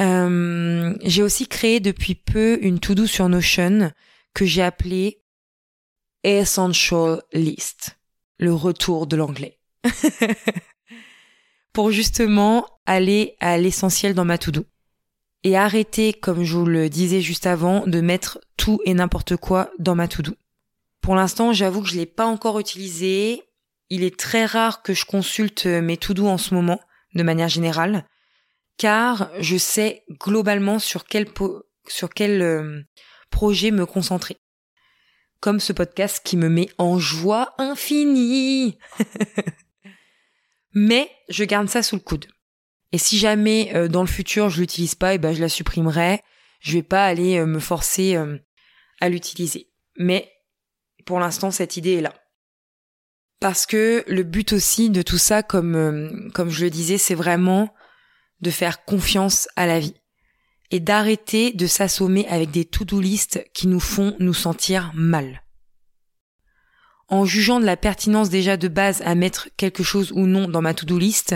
euh, 0.00 0.94
j'ai 1.04 1.22
aussi 1.22 1.46
créé 1.46 1.80
depuis 1.80 2.14
peu 2.14 2.58
une 2.62 2.80
to-do 2.80 3.06
sur 3.06 3.28
Notion 3.28 3.92
que 4.32 4.46
j'ai 4.46 4.62
appelé 4.62 5.22
Essential 6.28 7.22
List. 7.32 7.96
le 8.38 8.52
retour 8.52 9.06
de 9.06 9.16
l'anglais. 9.16 9.58
Pour 11.72 11.90
justement 11.90 12.66
aller 12.84 13.34
à 13.40 13.56
l'essentiel 13.56 14.12
dans 14.12 14.26
ma 14.26 14.36
to-do. 14.36 14.66
Et 15.42 15.56
arrêter, 15.56 16.12
comme 16.12 16.44
je 16.44 16.54
vous 16.54 16.66
le 16.66 16.90
disais 16.90 17.22
juste 17.22 17.46
avant, 17.46 17.86
de 17.86 18.02
mettre 18.02 18.40
tout 18.58 18.78
et 18.84 18.92
n'importe 18.92 19.36
quoi 19.36 19.70
dans 19.78 19.94
ma 19.94 20.06
to-do. 20.06 20.34
Pour 21.00 21.14
l'instant, 21.14 21.54
j'avoue 21.54 21.80
que 21.80 21.88
je 21.88 21.96
l'ai 21.96 22.04
pas 22.04 22.26
encore 22.26 22.60
utilisé. 22.60 23.42
Il 23.88 24.04
est 24.04 24.18
très 24.18 24.44
rare 24.44 24.82
que 24.82 24.92
je 24.92 25.06
consulte 25.06 25.64
mes 25.64 25.96
to-do 25.96 26.26
en 26.26 26.36
ce 26.36 26.52
moment, 26.52 26.78
de 27.14 27.22
manière 27.22 27.48
générale, 27.48 28.04
car 28.76 29.30
je 29.40 29.56
sais 29.56 30.04
globalement 30.10 30.78
sur 30.78 31.06
quel, 31.06 31.26
sur 31.86 32.10
quel 32.10 32.42
euh, 32.42 32.82
projet 33.30 33.70
me 33.70 33.86
concentrer. 33.86 34.36
Comme 35.40 35.60
ce 35.60 35.72
podcast 35.72 36.20
qui 36.24 36.36
me 36.36 36.48
met 36.48 36.68
en 36.78 36.98
joie 36.98 37.54
infinie. 37.58 38.78
Mais 40.74 41.10
je 41.28 41.44
garde 41.44 41.68
ça 41.68 41.82
sous 41.82 41.96
le 41.96 42.00
coude. 42.00 42.26
Et 42.92 42.98
si 42.98 43.18
jamais 43.18 43.70
euh, 43.74 43.88
dans 43.88 44.00
le 44.00 44.08
futur 44.08 44.50
je 44.50 44.60
l'utilise 44.60 44.94
pas, 44.94 45.12
et 45.12 45.16
eh 45.16 45.18
ben 45.18 45.32
je 45.32 45.40
la 45.40 45.48
supprimerai. 45.48 46.22
Je 46.60 46.72
vais 46.72 46.82
pas 46.82 47.04
aller 47.04 47.38
euh, 47.38 47.46
me 47.46 47.60
forcer 47.60 48.18
à 49.00 49.08
l'utiliser. 49.08 49.70
Mais 49.96 50.32
pour 51.06 51.20
l'instant 51.20 51.50
cette 51.50 51.76
idée 51.76 51.94
est 51.94 52.00
là. 52.00 52.14
Parce 53.40 53.66
que 53.66 54.04
le 54.08 54.24
but 54.24 54.52
aussi 54.52 54.90
de 54.90 55.02
tout 55.02 55.18
ça, 55.18 55.44
comme 55.44 56.30
comme 56.34 56.50
je 56.50 56.64
le 56.64 56.70
disais, 56.70 56.98
c'est 56.98 57.14
vraiment 57.14 57.72
de 58.40 58.50
faire 58.50 58.84
confiance 58.84 59.48
à 59.54 59.66
la 59.66 59.78
vie 59.78 59.94
et 60.70 60.80
d'arrêter 60.80 61.52
de 61.52 61.66
s'assommer 61.66 62.26
avec 62.28 62.50
des 62.50 62.64
to-do 62.64 63.00
list 63.00 63.42
qui 63.54 63.66
nous 63.66 63.80
font 63.80 64.16
nous 64.18 64.34
sentir 64.34 64.92
mal. 64.94 65.42
En 67.08 67.24
jugeant 67.24 67.58
de 67.58 67.64
la 67.64 67.76
pertinence 67.76 68.28
déjà 68.28 68.56
de 68.56 68.68
base 68.68 69.00
à 69.02 69.14
mettre 69.14 69.48
quelque 69.56 69.82
chose 69.82 70.12
ou 70.12 70.26
non 70.26 70.46
dans 70.46 70.60
ma 70.60 70.74
to-do 70.74 70.98
list, 70.98 71.34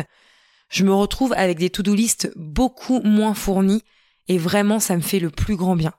je 0.69 0.85
me 0.85 0.93
retrouve 0.93 1.33
avec 1.35 1.59
des 1.59 1.71
to-do 1.71 1.95
list 1.95 2.31
beaucoup 2.37 3.01
moins 3.01 3.35
fournis 3.35 3.83
et 4.29 4.39
vraiment 4.39 4.81
ça 4.81 4.97
me 4.97 5.03
fait 5.03 5.19
le 5.19 5.31
plus 5.31 5.57
grand 5.57 5.77
bien. 5.77 5.95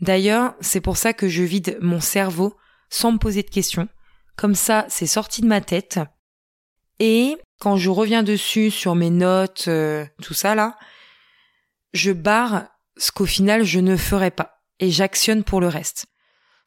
D'ailleurs, 0.00 0.54
c'est 0.60 0.80
pour 0.80 0.96
ça 0.96 1.12
que 1.12 1.28
je 1.28 1.42
vide 1.42 1.78
mon 1.82 2.00
cerveau 2.00 2.56
sans 2.88 3.12
me 3.12 3.18
poser 3.18 3.42
de 3.42 3.50
questions. 3.50 3.88
Comme 4.36 4.54
ça, 4.54 4.86
c'est 4.88 5.06
sorti 5.06 5.42
de 5.42 5.46
ma 5.46 5.60
tête. 5.60 5.98
Et 7.00 7.36
quand 7.60 7.76
je 7.76 7.90
reviens 7.90 8.22
dessus 8.22 8.70
sur 8.70 8.94
mes 8.94 9.10
notes, 9.10 9.64
euh, 9.68 10.06
tout 10.22 10.34
ça 10.34 10.54
là, 10.54 10.76
je 11.92 12.12
barre 12.12 12.68
ce 12.98 13.10
qu'au 13.10 13.26
final 13.26 13.64
je 13.64 13.80
ne 13.80 13.96
ferai 13.96 14.30
pas 14.30 14.62
et 14.80 14.90
j'actionne 14.90 15.44
pour 15.44 15.60
le 15.60 15.68
reste. 15.68 16.06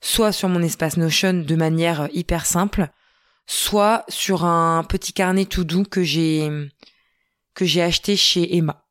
Soit 0.01 0.31
sur 0.31 0.49
mon 0.49 0.61
espace 0.63 0.97
Notion 0.97 1.33
de 1.33 1.55
manière 1.55 2.09
hyper 2.11 2.45
simple, 2.45 2.89
soit 3.45 4.03
sur 4.09 4.45
un 4.45 4.83
petit 4.83 5.13
carnet 5.13 5.45
tout 5.45 5.63
doux 5.63 5.83
que 5.83 6.03
j'ai 6.03 6.49
que 7.53 7.65
j'ai 7.65 7.83
acheté 7.83 8.15
chez 8.15 8.55
Emma. 8.55 8.87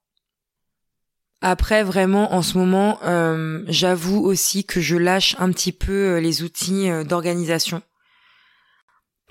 Après 1.40 1.82
vraiment 1.82 2.34
en 2.34 2.42
ce 2.42 2.58
moment, 2.58 3.00
euh, 3.02 3.64
j'avoue 3.66 4.20
aussi 4.20 4.64
que 4.64 4.80
je 4.80 4.96
lâche 4.96 5.34
un 5.38 5.50
petit 5.50 5.72
peu 5.72 6.16
euh, 6.16 6.20
les 6.20 6.42
outils 6.42 6.90
euh, 6.90 7.02
d'organisation 7.02 7.82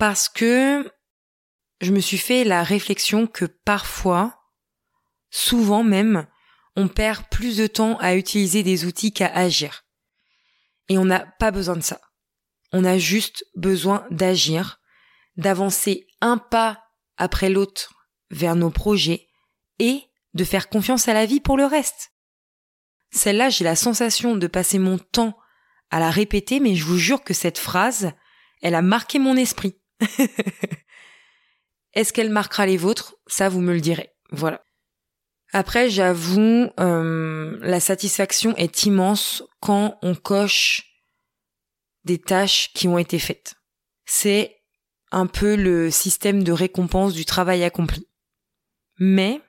parce 0.00 0.28
que 0.28 0.90
je 1.82 1.92
me 1.92 2.00
suis 2.00 2.18
fait 2.18 2.42
la 2.42 2.62
réflexion 2.62 3.26
que 3.26 3.44
parfois, 3.44 4.40
souvent 5.30 5.84
même, 5.84 6.26
on 6.76 6.88
perd 6.88 7.26
plus 7.30 7.56
de 7.56 7.66
temps 7.66 7.98
à 7.98 8.14
utiliser 8.14 8.62
des 8.62 8.84
outils 8.84 9.12
qu'à 9.12 9.26
agir. 9.26 9.84
Et 10.88 10.98
on 10.98 11.04
n'a 11.04 11.20
pas 11.38 11.50
besoin 11.50 11.76
de 11.76 11.82
ça. 11.82 12.00
On 12.72 12.84
a 12.84 12.98
juste 12.98 13.44
besoin 13.56 14.06
d'agir, 14.10 14.80
d'avancer 15.36 16.06
un 16.20 16.38
pas 16.38 16.82
après 17.16 17.48
l'autre 17.48 18.06
vers 18.30 18.56
nos 18.56 18.70
projets 18.70 19.28
et 19.78 20.02
de 20.34 20.44
faire 20.44 20.68
confiance 20.68 21.08
à 21.08 21.14
la 21.14 21.26
vie 21.26 21.40
pour 21.40 21.56
le 21.56 21.64
reste. 21.64 22.12
Celle-là, 23.10 23.50
j'ai 23.50 23.64
la 23.64 23.76
sensation 23.76 24.36
de 24.36 24.46
passer 24.46 24.78
mon 24.78 24.98
temps 24.98 25.36
à 25.90 25.98
la 25.98 26.10
répéter, 26.10 26.60
mais 26.60 26.76
je 26.76 26.84
vous 26.84 26.98
jure 26.98 27.24
que 27.24 27.34
cette 27.34 27.58
phrase, 27.58 28.12
elle 28.62 28.76
a 28.76 28.82
marqué 28.82 29.18
mon 29.18 29.36
esprit. 29.36 29.80
Est-ce 31.94 32.12
qu'elle 32.12 32.30
marquera 32.30 32.66
les 32.66 32.76
vôtres? 32.76 33.16
Ça, 33.26 33.48
vous 33.48 33.60
me 33.60 33.72
le 33.72 33.80
direz. 33.80 34.10
Voilà. 34.30 34.62
Après, 35.52 35.90
j'avoue, 35.90 36.70
euh, 36.78 37.58
la 37.60 37.80
satisfaction 37.80 38.56
est 38.56 38.84
immense 38.84 39.42
quand 39.60 39.98
on 40.02 40.14
coche 40.14 41.02
des 42.04 42.18
tâches 42.18 42.72
qui 42.72 42.86
ont 42.86 42.98
été 42.98 43.18
faites. 43.18 43.56
C'est 44.06 44.62
un 45.10 45.26
peu 45.26 45.56
le 45.56 45.90
système 45.90 46.44
de 46.44 46.52
récompense 46.52 47.14
du 47.14 47.24
travail 47.24 47.64
accompli. 47.64 48.06
Mais 48.98 49.40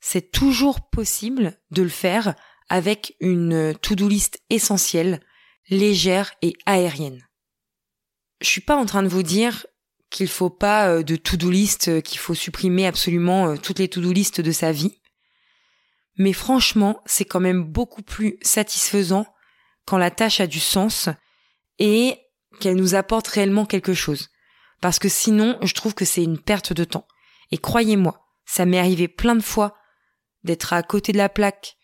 c'est 0.00 0.32
toujours 0.32 0.90
possible 0.90 1.58
de 1.70 1.82
le 1.82 1.88
faire 1.88 2.34
avec 2.68 3.14
une 3.20 3.74
to-do 3.80 4.08
list 4.08 4.40
essentielle, 4.50 5.20
légère 5.68 6.32
et 6.42 6.54
aérienne. 6.66 7.24
Je 8.40 8.48
suis 8.48 8.60
pas 8.60 8.76
en 8.76 8.86
train 8.86 9.02
de 9.04 9.08
vous 9.08 9.22
dire 9.22 9.66
qu'il 10.08 10.28
faut 10.28 10.50
pas 10.50 10.88
euh, 10.88 11.02
de 11.04 11.14
to-do 11.14 11.50
list, 11.50 11.86
euh, 11.86 12.00
qu'il 12.00 12.18
faut 12.18 12.34
supprimer 12.34 12.86
absolument 12.86 13.56
toutes 13.56 13.78
les 13.78 13.88
to-do 13.88 14.12
list 14.12 14.40
de 14.40 14.50
sa 14.50 14.72
vie 14.72 14.99
mais 16.20 16.34
franchement, 16.34 17.00
c'est 17.06 17.24
quand 17.24 17.40
même 17.40 17.64
beaucoup 17.64 18.02
plus 18.02 18.36
satisfaisant 18.42 19.24
quand 19.86 19.96
la 19.96 20.10
tâche 20.10 20.40
a 20.40 20.46
du 20.46 20.60
sens 20.60 21.08
et 21.78 22.18
qu'elle 22.60 22.76
nous 22.76 22.94
apporte 22.94 23.26
réellement 23.26 23.64
quelque 23.64 23.94
chose. 23.94 24.28
Parce 24.82 24.98
que 24.98 25.08
sinon, 25.08 25.58
je 25.62 25.72
trouve 25.72 25.94
que 25.94 26.04
c'est 26.04 26.22
une 26.22 26.38
perte 26.38 26.74
de 26.74 26.84
temps. 26.84 27.08
Et 27.52 27.56
croyez-moi, 27.56 28.22
ça 28.44 28.66
m'est 28.66 28.78
arrivé 28.78 29.08
plein 29.08 29.34
de 29.34 29.42
fois 29.42 29.74
d'être 30.44 30.74
à 30.74 30.82
côté 30.82 31.12
de 31.12 31.16
la 31.16 31.30
plaque 31.30 31.78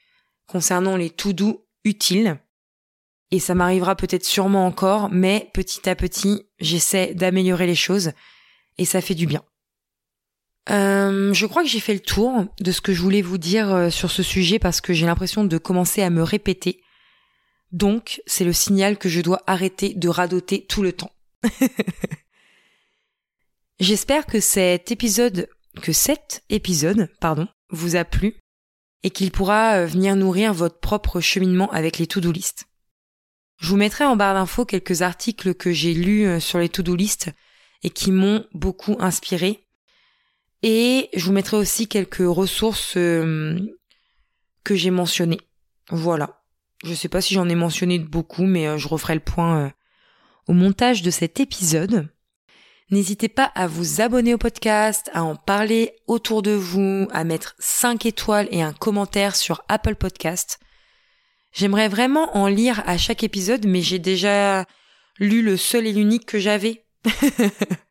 concernant 0.46 0.98
les 0.98 1.08
tout 1.08 1.32
doux 1.32 1.64
utiles. 1.84 2.38
Et 3.30 3.40
ça 3.40 3.54
m'arrivera 3.54 3.96
peut-être 3.96 4.26
sûrement 4.26 4.66
encore, 4.66 5.08
mais 5.10 5.50
petit 5.54 5.88
à 5.88 5.96
petit, 5.96 6.46
j'essaie 6.58 7.14
d'améliorer 7.14 7.66
les 7.66 7.74
choses 7.74 8.12
et 8.76 8.84
ça 8.84 9.00
fait 9.00 9.14
du 9.14 9.26
bien. 9.26 9.42
Euh, 10.70 11.32
je 11.32 11.46
crois 11.46 11.62
que 11.62 11.68
j'ai 11.68 11.80
fait 11.80 11.94
le 11.94 12.00
tour 12.00 12.44
de 12.58 12.72
ce 12.72 12.80
que 12.80 12.92
je 12.92 13.00
voulais 13.00 13.22
vous 13.22 13.38
dire 13.38 13.72
euh, 13.72 13.90
sur 13.90 14.10
ce 14.10 14.22
sujet 14.22 14.58
parce 14.58 14.80
que 14.80 14.92
j'ai 14.92 15.06
l'impression 15.06 15.44
de 15.44 15.58
commencer 15.58 16.02
à 16.02 16.10
me 16.10 16.22
répéter. 16.22 16.82
Donc, 17.72 18.20
c'est 18.26 18.44
le 18.44 18.52
signal 18.52 18.98
que 18.98 19.08
je 19.08 19.20
dois 19.20 19.42
arrêter 19.46 19.94
de 19.94 20.08
radoter 20.08 20.66
tout 20.66 20.82
le 20.82 20.92
temps. 20.92 21.12
J'espère 23.80 24.26
que 24.26 24.40
cet 24.40 24.90
épisode, 24.90 25.48
que 25.82 25.92
cet 25.92 26.42
épisode, 26.48 27.10
pardon, 27.20 27.46
vous 27.70 27.94
a 27.94 28.04
plu 28.04 28.36
et 29.02 29.10
qu'il 29.10 29.30
pourra 29.30 29.74
euh, 29.74 29.86
venir 29.86 30.16
nourrir 30.16 30.52
votre 30.52 30.80
propre 30.80 31.20
cheminement 31.20 31.70
avec 31.70 31.98
les 31.98 32.08
to-do 32.08 32.32
list. 32.32 32.66
Je 33.58 33.68
vous 33.68 33.76
mettrai 33.76 34.04
en 34.04 34.16
barre 34.16 34.34
d'infos 34.34 34.64
quelques 34.64 35.02
articles 35.02 35.54
que 35.54 35.70
j'ai 35.70 35.94
lus 35.94 36.40
sur 36.40 36.58
les 36.58 36.68
to-do 36.68 36.94
list 36.94 37.30
et 37.82 37.90
qui 37.90 38.10
m'ont 38.10 38.44
beaucoup 38.52 38.96
inspiré 39.00 39.65
et 40.62 41.08
je 41.14 41.24
vous 41.24 41.32
mettrai 41.32 41.56
aussi 41.56 41.88
quelques 41.88 42.26
ressources 42.26 42.96
euh, 42.96 43.58
que 44.64 44.74
j'ai 44.74 44.90
mentionnées. 44.90 45.40
Voilà. 45.90 46.42
Je 46.84 46.94
sais 46.94 47.08
pas 47.08 47.20
si 47.20 47.34
j'en 47.34 47.48
ai 47.48 47.54
mentionné 47.54 47.98
beaucoup, 47.98 48.44
mais 48.44 48.66
euh, 48.66 48.78
je 48.78 48.88
referai 48.88 49.14
le 49.14 49.20
point 49.20 49.66
euh, 49.66 49.70
au 50.48 50.52
montage 50.52 51.02
de 51.02 51.10
cet 51.10 51.40
épisode. 51.40 52.08
N'hésitez 52.90 53.28
pas 53.28 53.50
à 53.54 53.66
vous 53.66 54.00
abonner 54.00 54.34
au 54.34 54.38
podcast, 54.38 55.10
à 55.12 55.24
en 55.24 55.34
parler 55.34 55.92
autour 56.06 56.42
de 56.42 56.52
vous, 56.52 57.08
à 57.10 57.24
mettre 57.24 57.56
5 57.58 58.06
étoiles 58.06 58.48
et 58.52 58.62
un 58.62 58.72
commentaire 58.72 59.34
sur 59.34 59.64
Apple 59.68 59.96
Podcast. 59.96 60.60
J'aimerais 61.52 61.88
vraiment 61.88 62.36
en 62.36 62.46
lire 62.46 62.82
à 62.86 62.96
chaque 62.96 63.24
épisode, 63.24 63.66
mais 63.66 63.82
j'ai 63.82 63.98
déjà 63.98 64.66
lu 65.18 65.42
le 65.42 65.56
seul 65.56 65.86
et 65.86 65.92
l'unique 65.92 66.26
que 66.26 66.38
j'avais. 66.38 66.84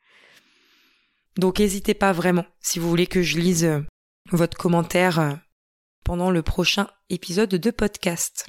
Donc 1.38 1.60
n'hésitez 1.60 1.94
pas 1.94 2.14
vraiment 2.14 2.46
si 2.62 2.80
vous 2.80 2.90
voulez 2.90 3.08
que 3.08 3.22
je 3.22 3.38
lise 3.38 3.66
euh, 3.66 3.82
votre 4.32 4.58
commentaire 4.58 5.20
euh, 5.20 5.34
pendant 6.04 6.32
le 6.32 6.42
prochain 6.42 6.88
épisode 7.10 7.50
de 7.50 7.72
podcast. 7.72 8.48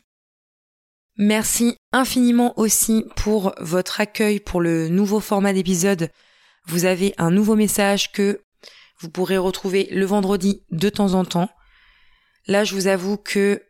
Merci 1.18 1.76
infiniment 1.92 2.58
aussi 2.58 3.04
pour 3.16 3.54
votre 3.58 4.00
accueil 4.00 4.38
pour 4.38 4.60
le 4.60 4.88
nouveau 4.88 5.18
format 5.18 5.52
d'épisode. 5.52 6.10
Vous 6.66 6.84
avez 6.84 7.14
un 7.16 7.30
nouveau 7.30 7.56
message 7.56 8.12
que 8.12 8.42
vous 9.00 9.10
pourrez 9.10 9.38
retrouver 9.38 9.88
le 9.90 10.04
vendredi 10.04 10.64
de 10.70 10.88
temps 10.88 11.14
en 11.14 11.24
temps. 11.24 11.50
Là, 12.46 12.64
je 12.64 12.74
vous 12.74 12.86
avoue 12.86 13.16
que 13.16 13.62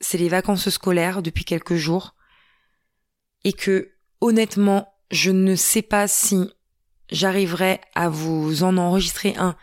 c'est 0.00 0.18
les 0.18 0.28
vacances 0.28 0.68
scolaires 0.68 1.22
depuis 1.22 1.44
quelques 1.44 1.76
jours 1.76 2.14
et 3.44 3.52
que 3.52 3.92
honnêtement, 4.20 4.92
je 5.10 5.30
ne 5.30 5.54
sais 5.54 5.82
pas 5.82 6.08
si 6.08 6.50
j'arriverai 7.10 7.80
à 7.94 8.08
vous 8.08 8.62
en 8.62 8.76
enregistrer 8.76 9.34
un 9.38 9.56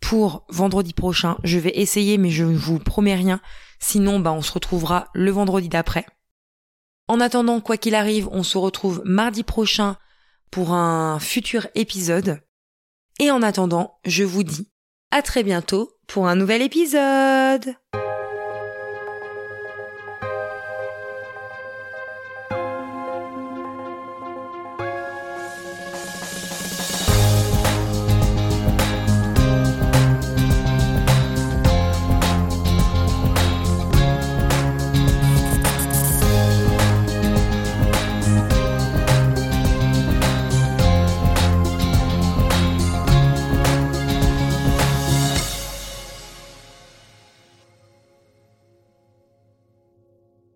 pour 0.00 0.44
vendredi 0.48 0.92
prochain. 0.92 1.38
Je 1.44 1.58
vais 1.58 1.72
essayer, 1.78 2.18
mais 2.18 2.30
je 2.30 2.44
ne 2.44 2.56
vous 2.56 2.78
promets 2.78 3.14
rien. 3.14 3.40
Sinon, 3.78 4.20
bah, 4.20 4.32
on 4.32 4.42
se 4.42 4.52
retrouvera 4.52 5.08
le 5.14 5.30
vendredi 5.30 5.68
d'après. 5.68 6.06
En 7.08 7.20
attendant, 7.20 7.60
quoi 7.60 7.76
qu'il 7.76 7.94
arrive, 7.94 8.28
on 8.32 8.42
se 8.42 8.58
retrouve 8.58 9.02
mardi 9.04 9.42
prochain 9.42 9.96
pour 10.50 10.72
un 10.72 11.18
futur 11.18 11.66
épisode. 11.74 12.40
Et 13.20 13.30
en 13.30 13.42
attendant, 13.42 13.98
je 14.04 14.24
vous 14.24 14.42
dis 14.42 14.70
à 15.10 15.22
très 15.22 15.42
bientôt 15.42 15.92
pour 16.06 16.26
un 16.26 16.36
nouvel 16.36 16.62
épisode. 16.62 17.74